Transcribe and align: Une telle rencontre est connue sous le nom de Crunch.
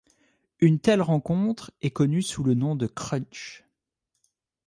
Une 0.61 0.79
telle 0.79 1.03
rencontre 1.03 1.69
est 1.83 1.91
connue 1.91 2.23
sous 2.23 2.43
le 2.43 2.55
nom 2.55 2.75
de 2.75 2.87
Crunch. 2.87 3.65